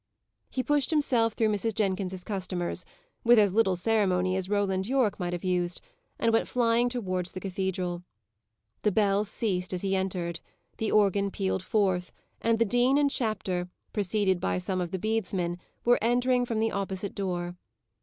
[0.49, 1.75] He pushed himself through Mrs.
[1.75, 2.85] Jenkins's customers,
[3.23, 5.79] with as little ceremony as Roland Yorke might have used,
[6.17, 8.01] and went flying towards the cathedral.
[8.81, 10.39] The bell ceased as he entered.
[10.77, 12.11] The organ pealed forth;
[12.41, 16.71] and the dean and chapter, preceded by some of the bedesmen, were entering from the
[16.71, 17.55] opposite door.